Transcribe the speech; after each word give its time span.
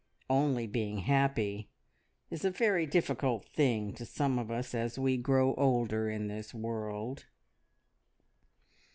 `Only 0.31 0.65
being 0.65 0.97
happy' 0.97 1.69
is 2.31 2.43
a 2.43 2.49
very 2.49 2.87
difficult 2.87 3.45
thing 3.45 3.93
to 3.93 4.03
some 4.03 4.39
of 4.39 4.49
us 4.49 4.73
as 4.73 4.97
we 4.97 5.15
grow 5.15 5.53
older 5.53 6.09
in 6.09 6.25
this 6.27 6.55
world." 6.55 7.27